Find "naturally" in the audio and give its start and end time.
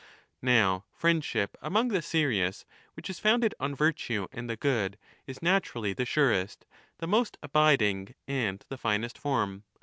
5.43-5.93